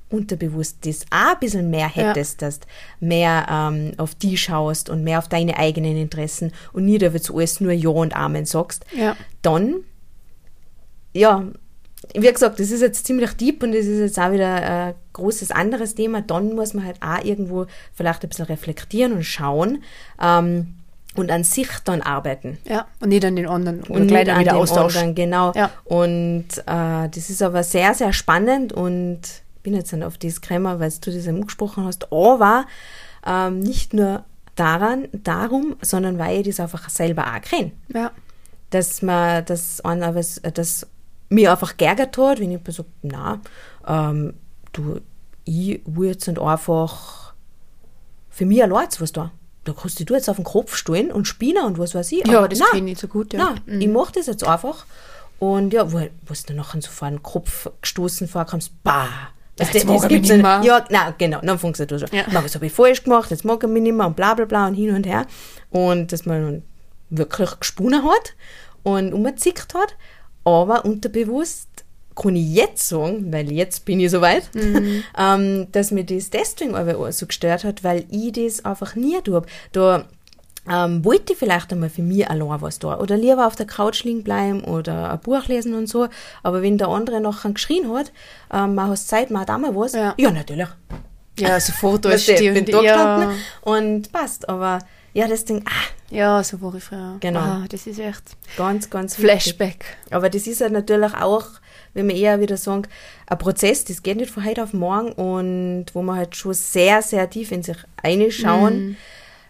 [0.10, 2.08] unterbewusst das auch ein bisschen mehr Ja.
[2.08, 2.66] hättest, dass du
[3.00, 7.60] mehr ähm, auf die schaust und mehr auf deine eigenen Interessen und nie jetzt alles
[7.62, 9.16] nur Ja und Amen sagst, Ja.
[9.44, 9.76] dann,
[11.14, 11.44] ja,
[12.16, 15.52] wie gesagt, das ist jetzt ziemlich deep und das ist jetzt auch wieder ein großes
[15.52, 16.22] anderes Thema.
[16.22, 19.84] Dann muss man halt auch irgendwo vielleicht ein bisschen reflektieren und schauen
[20.22, 20.76] ähm,
[21.16, 22.58] und an sich dann arbeiten.
[22.66, 22.88] Ja.
[23.00, 23.84] Und nicht an den anderen.
[23.84, 25.00] Oder Und gleich dann an wieder austauschen.
[25.00, 25.52] anderen, genau.
[25.56, 25.72] Ja.
[25.84, 29.20] Und äh, das ist aber sehr, sehr spannend und
[29.58, 32.66] ich bin jetzt dann auf das gekommen, weil du das eben angesprochen hast, aber
[33.28, 34.24] ähm, nicht nur
[34.56, 38.12] daran, darum, sondern weil ich das einfach selber auch kenne Ja.
[38.70, 40.42] dass man das einer was,
[41.30, 43.40] das mir einfach geärgert hat, wenn ich so, na,
[43.88, 44.34] ähm,
[44.74, 45.02] du,
[45.46, 47.34] ich will jetzt nicht einfach
[48.30, 49.32] für mich allein was da.
[49.66, 52.26] Da kannst du jetzt auf den Kopf stehen und spielen und was weiß ich.
[52.26, 53.40] Ja, Aber das kenne ich nicht so gut, ja.
[53.40, 53.82] Nein, Mhm.
[53.82, 54.86] ich mache das jetzt einfach.
[55.38, 59.08] Und ja, wo, wo du dann nachher so vor den Kopf gestoßen vorkommst, bah.
[59.58, 60.62] Weißt mag es er mich gibt's nicht mehr.
[60.64, 62.18] Ja, nein, genau, dann funktioniert das schon.
[62.18, 62.26] Ja.
[62.32, 62.44] Ja.
[62.44, 64.68] Was habe ich falsch gemacht, jetzt mag er mich nicht mehr und bla bla bla
[64.68, 65.26] und hin und her.
[65.70, 66.64] Und dass man
[67.10, 68.34] wirklich gesponnen hat
[68.84, 69.96] und umgezickt hat.
[70.50, 71.68] Aber unterbewusst
[72.16, 74.50] kann ich jetzt sagen, weil jetzt bin ich soweit,
[75.18, 79.42] ähm, dass mir das deswegen aber so gestört hat, weil ich das einfach nie tue.
[79.72, 80.06] Da
[80.70, 84.04] ähm, wollte ich vielleicht einmal für mich allein was da oder lieber auf der Couch
[84.04, 86.08] liegen bleiben oder ein Buch lesen und so.
[86.44, 88.12] Aber wenn der andere nachher geschrien hat,
[88.54, 90.14] ähm, man hast Zeit, man hat auch mal was, Ja.
[90.18, 90.68] ja natürlich.
[91.40, 92.54] Ja, sofort da stehen.
[92.54, 92.96] bin da ja.
[92.96, 94.50] gestanden und passt.
[94.50, 94.80] Aber
[95.14, 97.18] Ja, das Ding, ah, Ja, so war ich früher.
[97.20, 97.40] Genau.
[97.40, 98.24] Ah, das ist echt
[98.58, 99.56] ganz, ganz wichtig.
[99.56, 99.86] Flashback.
[100.12, 101.46] Aber das ist halt natürlich auch,
[101.94, 102.84] wenn wir eher wieder sagen,
[103.28, 107.02] ein Prozess, das geht nicht von heute auf morgen und wo man halt schon sehr,
[107.02, 108.98] sehr tief in sich reinschauen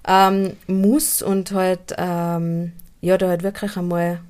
[0.08, 4.22] ähm, muss und halt, ähm, ja, da halt wirklich einmal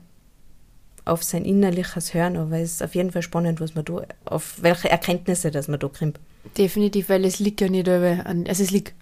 [1.05, 4.61] auf sein Innerliches hören, aber es ist auf jeden Fall spannend, was man da, auf
[4.61, 6.19] welche Erkenntnisse, dass man da kommt.
[6.57, 8.93] Definitiv, weil es liegt ja nicht über also es liegt,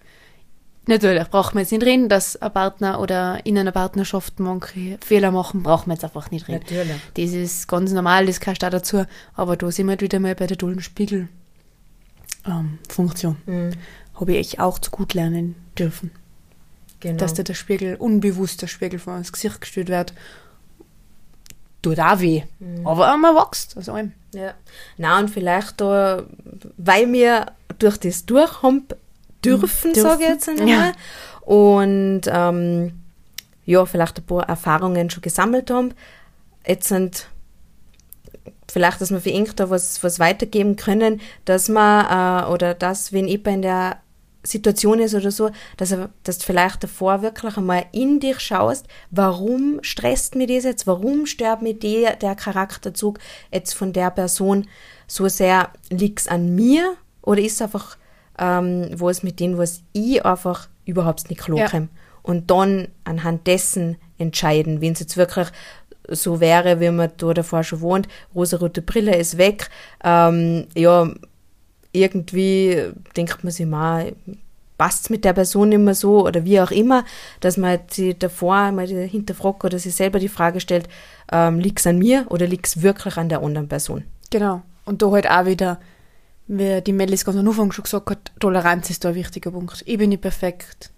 [0.88, 5.30] natürlich braucht man jetzt nicht reden, dass ein Partner oder in einer Partnerschaft manche Fehler
[5.30, 6.60] machen, braucht man jetzt einfach nicht reden.
[6.64, 6.96] Natürlich.
[7.14, 10.34] Das ist ganz normal, das gehört auch dazu, aber da sind wir halt wieder mal
[10.34, 11.28] bei der Dollenspiegel
[12.46, 13.36] ähm, Funktion.
[13.46, 13.72] Mhm.
[14.14, 16.10] Habe ich auch zu gut lernen dürfen,
[17.00, 17.18] Genau.
[17.18, 20.12] dass dir der Spiegel, unbewusst der Spiegel vor das Gesicht gestellt wird,
[21.82, 22.42] tut auch weh,
[22.84, 24.12] aber man wächst aus allem.
[24.34, 24.54] Ja.
[24.96, 26.24] Na und vielleicht da,
[26.76, 28.84] weil wir durch das durch haben
[29.44, 30.02] dürfen, Dürfen.
[30.02, 30.68] sage ich jetzt einmal.
[30.68, 30.92] Ja.
[31.40, 32.92] Und ähm,
[33.64, 35.94] ja, vielleicht ein paar Erfahrungen schon gesammelt haben.
[36.66, 37.28] Jetzt sind
[38.70, 43.28] vielleicht, dass wir für da was, was weitergeben können, dass man, äh, oder dass, wenn
[43.28, 43.96] jemand in der
[44.42, 49.78] Situation ist oder so, dass, dass du vielleicht davor wirklich einmal in dich schaust, warum
[49.82, 53.18] stresst mir das jetzt, warum stört mir der, der Charakterzug
[53.52, 54.66] jetzt von der Person
[55.06, 57.96] so sehr, liegt es an mir oder ist einfach
[58.38, 61.88] ähm, was mit dem, was ich einfach überhaupt nicht klar Ja.
[62.22, 65.48] Und dann anhand dessen entscheiden, wenn es jetzt wirklich
[66.08, 69.70] so wäre, wie man da davor schon wohnt, rosarote Brille ist weg,
[70.04, 71.10] ähm, ja,
[71.92, 74.14] irgendwie denkt man sich mal,
[74.78, 77.04] passt mit der Person immer so oder wie auch immer,
[77.40, 80.88] dass man sie davor mal hinterfragt oder sich selber die Frage stellt,
[81.32, 84.04] ähm, liegt es an mir oder liegt es wirklich an der anderen Person?
[84.30, 84.62] Genau.
[84.84, 85.80] Und da halt auch wieder,
[86.48, 89.82] wie die Melis ganz am Anfang schon gesagt hat, Toleranz ist da ein wichtiger Punkt.
[89.86, 90.90] Ich bin nicht perfekt.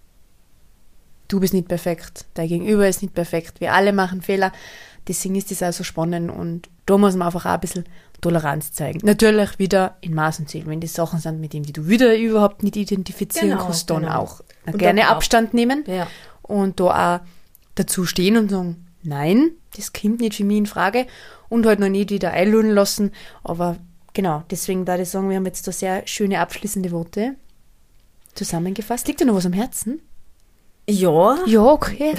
[1.27, 2.25] Du bist nicht perfekt.
[2.33, 3.61] Dein Gegenüber ist nicht perfekt.
[3.61, 4.51] Wir alle machen Fehler.
[5.07, 7.85] Deswegen ist das auch so spannend und da muss man einfach auch ein bisschen
[8.21, 8.99] Toleranz zeigen.
[9.03, 10.67] Natürlich wieder in Maßen zählen.
[10.67, 14.01] Wenn das Sachen sind, mit denen die du wieder überhaupt nicht identifizieren Genau, kannst, dann
[14.03, 14.19] genau.
[14.19, 16.07] auch Und gerne dann auch- Abstand nehmen Ja.
[16.43, 17.19] und da auch
[17.75, 21.07] dazu stehen und sagen, nein, das kommt nicht für mich in Frage
[21.49, 23.11] und halt noch nicht wieder einluden lassen.
[23.43, 23.77] Aber
[24.13, 27.35] genau, deswegen da ich sagen, wir haben jetzt da sehr schöne abschließende Worte
[28.35, 29.07] zusammengefasst.
[29.07, 30.01] Liegt dir noch was am Herzen?
[30.89, 32.15] Ja, Ja, okay.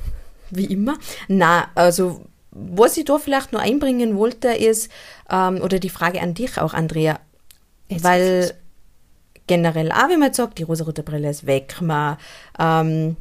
[0.50, 0.96] wie immer.
[1.28, 4.90] Na, also was ich da vielleicht noch einbringen wollte, ist,
[5.30, 7.20] ähm, oder die Frage an dich auch, Andrea,
[7.88, 8.54] Jetzt weil
[9.46, 12.16] generell auch, wie man jetzt sagt, die rosarote Brille ist weg, man,
[12.58, 13.16] ähm,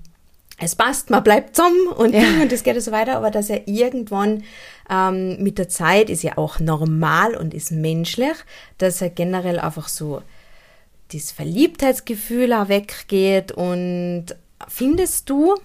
[0.58, 2.42] es passt, man bleibt zusammen und, Ja.
[2.42, 4.44] und das geht so weiter, aber dass er irgendwann
[4.90, 8.36] ähm, mit der Zeit ist ja auch normal und ist menschlich,
[8.78, 10.22] dass er generell einfach so
[11.12, 14.28] das Verliebtheitsgefühl auch weggeht und
[14.68, 15.56] findest du,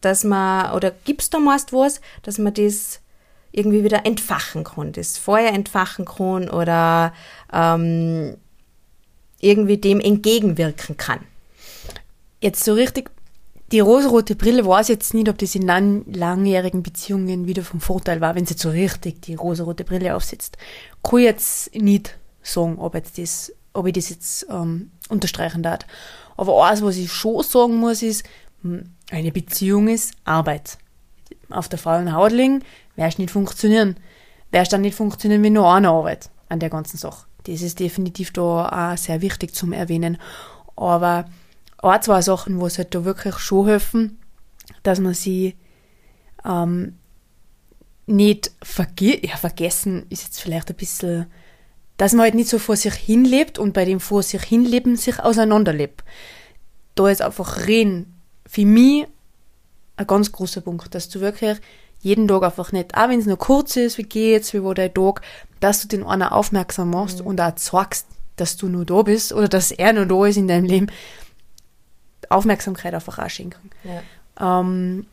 [0.00, 3.00] dass man, oder gibst du meist was, dass man das
[3.52, 7.12] irgendwie wieder entfachen kann, das Feuer entfachen kann oder
[7.52, 8.36] ähm,
[9.40, 11.20] irgendwie dem entgegenwirken kann.
[12.40, 13.10] Jetzt so richtig,
[13.72, 18.20] die rosarote Brille weiß jetzt nicht, ob das in lang, langjährigen Beziehungen wieder vom Vorteil
[18.20, 20.56] war, wenn sie jetzt so richtig die rosarote Brille aufsetzt.
[21.02, 25.80] Kann ich jetzt nicht sagen, ob, jetzt das, ob ich das jetzt ähm, unterstreichen darf.
[26.36, 28.24] Aber eins, was ich schon sagen muss, ist,
[28.62, 30.78] hm, eine Beziehung ist Arbeit.
[31.50, 32.64] Auf der faulen Haut liegen,
[32.96, 33.96] wirst nicht funktionieren.
[34.50, 37.26] Wirst dann nicht funktionieren, wenn nur einer arbeitet an der ganzen Sache.
[37.44, 40.18] Das ist definitiv da auch sehr wichtig zum Erwähnen.
[40.76, 41.26] Aber
[41.78, 44.18] auch zwei Sachen, wo es halt da wirklich schon helfen,
[44.82, 45.56] dass man sie
[46.44, 46.98] ähm,
[48.06, 51.26] nicht verge ja, vergessen ist jetzt vielleicht ein bisschen,
[51.96, 55.20] dass man halt nicht so vor sich hinlebt und bei dem vor sich hinleben sich
[55.20, 56.04] auseinanderlebt.
[56.94, 59.06] Da ist einfach reden für mich
[59.96, 61.58] ein ganz großer Punkt, dass du wirklich
[62.00, 64.94] jeden Tag einfach nicht, auch wenn es nur kurz ist, wie geht's, wie war dein
[64.94, 65.20] Tag,
[65.60, 69.48] dass du den einer aufmerksam machst und auch sagst, dass du nur da bist oder
[69.48, 70.86] dass er nur da ist in deinem Leben.
[72.28, 73.70] Aufmerksamkeit einfach auch schenken.
[73.84, 74.62] Ja.
[74.62, 75.06] Ähm,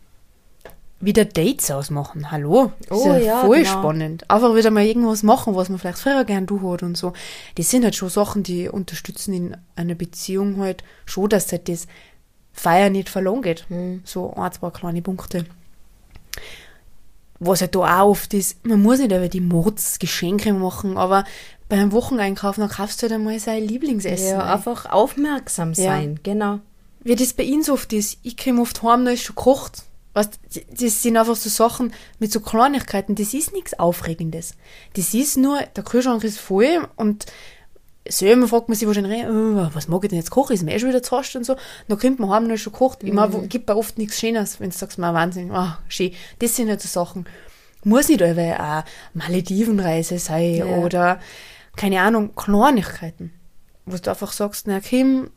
[1.00, 2.72] wieder Dates ausmachen, hallo?
[2.88, 3.72] Das Oh ist ja, ja, voll genau.
[3.72, 4.30] spannend.
[4.30, 7.14] Einfach wieder mal irgendwas machen, was man vielleicht früher gern du hat und so.
[7.56, 11.88] Das sind halt schon Sachen, die unterstützen in einer Beziehung halt schon, dass halt das
[12.54, 13.66] Feier nicht verloren geht.
[13.70, 14.02] Mhm.
[14.06, 15.46] So ein, zwei kleine Punkte.
[17.40, 21.26] Was halt da auch oft ist, man muss nicht über die Mordsgeschenke machen, aber
[21.68, 24.30] beim Wocheneinkauf, dann kaufst du halt einmal sein Lieblingsessen.
[24.30, 24.54] Ja, ein.
[24.54, 26.60] einfach aufmerksam sein, genau.
[27.06, 28.18] Wie das bei ihnen so oft ist.
[28.24, 29.84] Ich komme oft heim, da ist schon gekocht.
[30.14, 30.40] Weißt,
[30.80, 33.16] das sind einfach so Sachen mit so Kleinigkeiten.
[33.16, 34.56] Das ist nichts Aufregendes.
[34.94, 37.26] Das ist nur, der Kühlschrank ist voll und
[38.08, 40.54] selber fragt man sich wahrscheinlich, oh, was mag ich denn jetzt kochen?
[40.54, 41.56] Ist mir eh schon wieder zu und so.
[41.88, 43.04] Dann kommt man heim und ist schon gekocht.
[43.04, 46.12] Ich meine, gibt bei oft nichts Schönes, wenn du sagst, mal Wahnsinn, ah, schön.
[46.40, 47.26] Das sind halt so Sachen.
[47.84, 50.66] Muss nicht alle eine Maledivenreise sein Ja.
[50.66, 51.20] oder,
[51.76, 53.32] keine Ahnung, Kleinigkeiten.
[53.86, 55.30] Wo du einfach sagst, na Kim,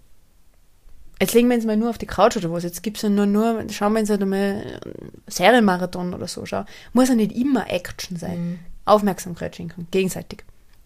[1.21, 3.27] jetzt legen wir uns mal nur auf die Couch oder was, jetzt gibt's ja nur,
[3.27, 4.81] nur, schauen wir uns halt mal einen
[5.27, 6.65] Serienmarathon oder so, schau.
[6.93, 8.61] Muss ja nicht immer Action sein.
[8.85, 10.45] Aufmerksamkeit schenken, gegenseitig.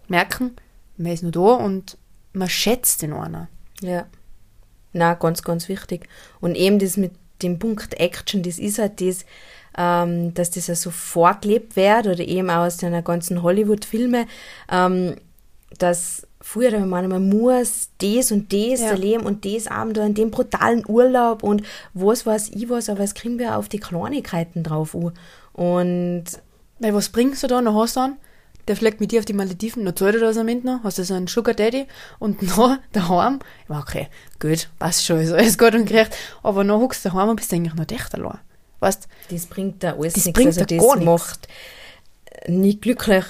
[0.08, 0.56] Merken,
[0.96, 1.96] man ist nur da und
[2.32, 3.48] man schätzt den einer.
[3.80, 4.06] Ja.
[4.92, 6.08] Na, ganz, ganz wichtig.
[6.40, 9.24] Und eben das mit dem Punkt Action, das ist halt das,
[9.76, 14.26] ähm, dass das ja so vorgelebt wird oder eben auch aus den ganzen Hollywood-Filmen,
[14.70, 15.16] ähm,
[15.78, 18.88] dass früher, wenn man man muss das und das Ja.
[18.90, 21.62] erleben und das Abenteuer in dem brutalen Urlaub und
[21.94, 25.12] was weiß ich was, aber es kriegen wir auf die Kleinigkeiten drauf an.
[25.52, 26.24] Und
[26.80, 27.60] Weil was bringst du da?
[27.62, 28.16] Noch hast du einen,
[28.66, 30.98] der fliegt mit dir auf die Malediven, noch zahlt er das am Ende noch, hast
[30.98, 31.86] du so einen Sugar Daddy
[32.18, 34.08] und noch daheim, ja okay,
[34.40, 37.52] gut, passt schon, ist alles gut und gerecht, aber noch huckst du daheim und bist
[37.52, 38.38] eigentlich noch dicht allein.
[38.80, 40.36] Weißt Das bringt da alles Das nichts.
[40.36, 41.04] bringt also da das gar nichts.
[41.06, 41.48] macht
[42.48, 43.24] nicht glücklich,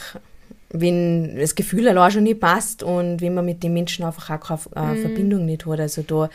[0.72, 4.40] wenn das Gefühl allein schon nicht passt und wenn man mit den Menschen einfach auch
[4.74, 5.02] keine äh, Mhm.
[5.02, 5.80] Verbindung nicht hat.
[5.80, 6.30] Also da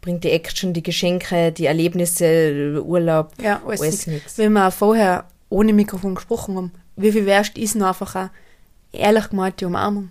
[0.00, 4.38] bringt die Action, die Geschenke, die Erlebnisse, Urlaub, Ja, alles, alles nichts.
[4.38, 8.30] Wenn wir vorher ohne Mikrofon gesprochen haben, wie viel wärst ist noch einfach eine
[8.92, 10.10] ehrlich gemeinte Umarmung.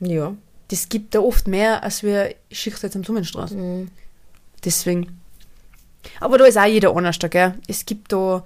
[0.00, 0.34] Ja.
[0.68, 3.54] Das gibt da oft mehr, als wir Schicht jetzt am Summenstraße.
[3.56, 3.88] Mhm.
[4.64, 5.20] Deswegen.
[6.20, 7.54] Aber da ist auch jeder anders, gell?
[7.68, 8.44] Es gibt da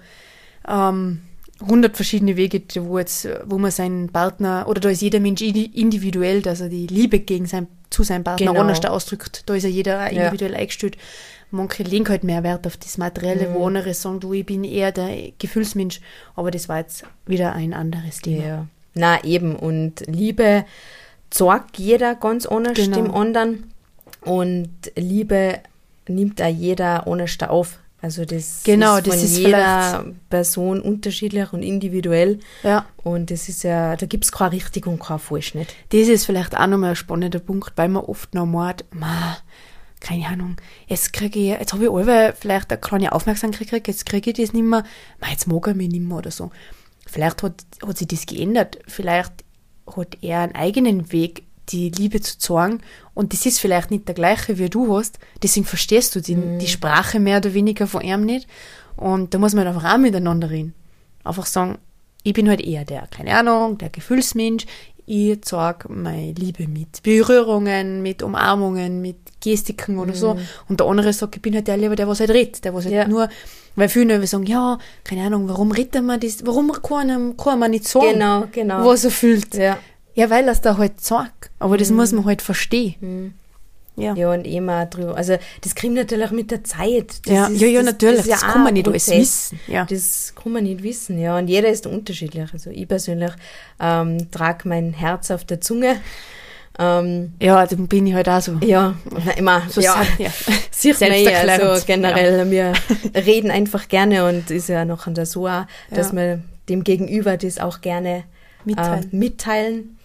[0.68, 1.22] ähm,
[1.60, 5.72] 100 verschiedene Wege, wo, jetzt, wo man seinen Partner, oder da ist jeder Mensch indi-
[5.74, 8.60] individuell, dass er die Liebe gegen sein, zu seinem Partner Genau.
[8.60, 9.42] anders ausdrückt.
[9.46, 10.24] Da ist ja jeder auch Ja.
[10.24, 10.96] individuell eingestellt.
[11.50, 13.54] Manche legen halt mehr Wert auf das Materielle, Mhm.
[13.54, 16.00] wo andere sagen, du, ich bin eher der Gefühlsmensch.
[16.36, 18.44] Aber das war jetzt wieder ein anderes Thema.
[18.46, 18.66] Ja.
[18.94, 19.56] Na eben.
[19.56, 20.64] Und Liebe
[21.30, 22.96] zeigt jeder ganz anders Genau.
[22.96, 23.72] dem anderen.
[24.22, 25.58] Und Liebe
[26.08, 27.78] nimmt auch jeder anders da auf.
[28.02, 32.38] Also das Genau, ist das von ist jeder Person unterschiedlich und individuell.
[32.62, 32.86] Ja.
[33.02, 35.74] Und das ist ja, da gibt es keine richtig und kein falsch nicht.
[35.90, 39.36] Das ist vielleicht auch nochmal ein spannender Punkt, weil man oft noch meint, ma,
[40.00, 44.06] keine Ahnung, jetzt kriege ich, jetzt habe ich alle vielleicht eine kleine Aufmerksamkeit gekriegt, jetzt
[44.06, 44.82] kriege ich das nicht mehr,
[45.20, 46.50] ma, jetzt mag er mich nicht mehr oder so.
[47.06, 49.44] Vielleicht hat, hat sich das geändert, vielleicht
[49.94, 52.80] hat er einen eigenen Weg, die Liebe zu zeigen
[53.14, 56.68] und das ist vielleicht nicht der gleiche, wie du hast, deswegen verstehst du die, die
[56.68, 58.48] Sprache mehr oder weniger von ihm nicht
[58.96, 60.74] und da muss man einfach auch miteinander reden.
[61.24, 61.78] Einfach sagen,
[62.22, 64.66] ich bin halt eher der, keine Ahnung, der Gefühlsmensch.
[65.06, 70.38] Ich zeige meine Liebe mit Berührungen, mit Umarmungen, mit Gestiken oder so.
[70.68, 72.84] Und der andere sagt, ich bin halt der lieber, der was halt redet, der was
[72.84, 73.08] halt Ja.
[73.08, 73.28] nur,
[73.74, 77.70] weil viele sagen, ja, keine Ahnung, warum redet man das, warum kann, einem- kann man
[77.72, 78.84] nicht sagen, Genau, genau.
[78.84, 79.54] was er fühlt.
[79.54, 79.78] Ja.
[80.20, 81.50] Ja, weil er es da halt sagt.
[81.58, 83.34] Aber das muss man halt verstehen.
[83.96, 84.14] Ja.
[84.14, 85.16] Ja, und immer drüber.
[85.16, 87.26] Also, das kriegt natürlich mit der Zeit.
[87.26, 88.26] Das Ja, ja, ja, natürlich.
[88.26, 89.58] Das auch kann man nicht alles wissen.
[89.66, 89.84] Ja.
[89.84, 91.36] Das kann man nicht wissen, ja.
[91.38, 92.52] Und jeder ist unterschiedlich.
[92.52, 93.32] Also, ich persönlich
[93.80, 95.96] ähm, trage mein Herz auf der Zunge.
[96.78, 98.52] Ähm, Ja, dann bin ich halt auch so.
[98.62, 98.94] ja,
[99.36, 99.62] immer.
[99.68, 100.02] So ja.
[100.18, 100.30] ja.
[100.70, 102.72] Sieht man eh, also generell, wir
[103.14, 106.16] reden einfach gerne und ist ja noch an der so auch, dass Ja.
[106.16, 108.24] wir dem Gegenüber das auch gerne
[108.64, 109.12] Mitteilen.
[109.12, 109.96] Äh, mitteilen.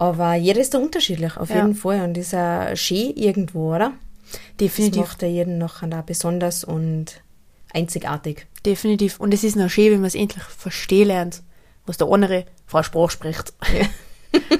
[0.00, 1.56] Aber jeder ist da unterschiedlich, auf Ja.
[1.56, 2.00] jeden Fall.
[2.00, 3.92] Und ist ja schön irgendwo, oder?
[4.32, 5.02] Das Definitiv.
[5.02, 7.20] macht ja jeden noch da besonders und
[7.74, 8.46] einzigartig.
[8.64, 9.20] Definitiv.
[9.20, 11.42] Und es ist noch schön, wenn man es endlich verstehen lernt,
[11.84, 13.52] was der andere Frau Sprache spricht.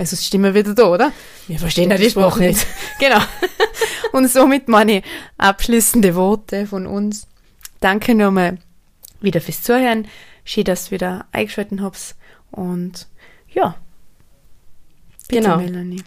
[0.01, 1.13] Also stimmen wir wieder da, oder?
[1.47, 2.67] Wir verstehen ja die Sprache nicht.
[2.99, 3.21] genau.
[4.13, 5.03] Und somit meine
[5.39, 7.29] abschließende Worte von uns.
[7.79, 8.59] Danke nochmal
[9.21, 10.09] wieder fürs Zuhören.
[10.45, 12.17] Schön, dass ihr wieder eingeschaltet habt.
[12.51, 13.07] Und
[13.55, 13.77] ja.
[15.31, 15.57] Bitte, Genau.
[15.59, 16.03] Melanie.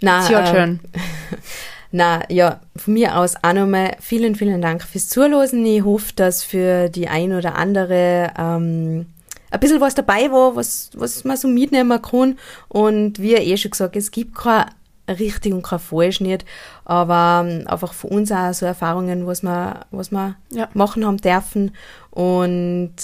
[0.00, 0.80] Na, It's your ähm, turn.
[1.92, 5.64] Na ja, von mir aus auch nochmal vielen, vielen Dank fürs Zuhören.
[5.64, 9.06] Ich hoffe, dass für die ein oder andere ähm,
[9.50, 12.36] ein bisschen was dabei war, was, was man so mitnehmen kann.
[12.68, 14.64] Und wie eh schon gesagt, es gibt kein
[15.08, 16.44] richtig und kein falsch nicht,
[16.84, 20.68] aber ähm, einfach für uns auch so Erfahrungen, was wir, was wir Ja.
[20.74, 21.70] machen haben dürfen.
[22.10, 22.94] Und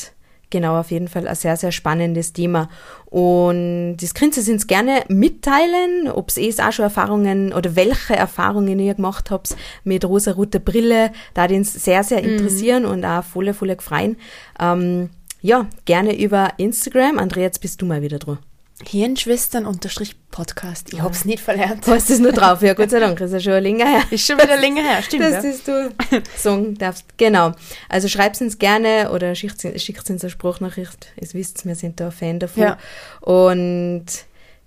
[0.50, 2.68] genau, auf jeden Fall ein sehr, sehr spannendes Thema.
[3.06, 8.78] Und das könnt ihr uns gerne mitteilen, ob ihr auch schon Erfahrungen oder welche Erfahrungen
[8.78, 11.10] ihr gemacht habt mit rosa-roter Brille.
[11.34, 14.16] Da hat uns sehr, sehr interessieren und auch voll, voll gefreien.
[14.60, 15.10] Ähm,
[15.42, 17.18] ja, gerne über Instagram.
[17.18, 18.38] Andrea, jetzt bist du mal wieder dran.
[18.86, 20.92] Hirnschwestern-Podcast.
[20.92, 21.86] Ich hab's nicht verlernt.
[21.86, 22.62] Du hast es nur drauf.
[22.62, 24.02] Ja, Gott sei Dank, ist ja schon länger her.
[24.10, 25.24] Ist schon wieder länger her, stimmt.
[25.24, 25.50] dass ja.
[25.50, 25.92] das du
[26.36, 27.04] sagen darfst.
[27.16, 27.52] Genau.
[27.88, 31.08] Also schreibt uns gerne oder schickt schickt uns eine Sprachnachricht.
[31.20, 32.62] Ihr wisst, wir sind da Fan davon.
[32.62, 32.78] Ja.
[33.20, 34.06] Und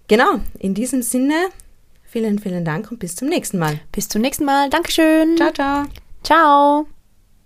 [0.08, 1.50] genau, in diesem Sinne,
[2.14, 3.80] Vielen, vielen Dank und bis zum nächsten Mal.
[3.92, 4.70] Bis zum nächsten Mal.
[4.70, 5.36] Dankeschön.
[5.36, 5.86] Ciao, ciao.
[6.24, 6.93] Ciao.